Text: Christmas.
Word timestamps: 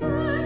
Christmas. 0.00 0.39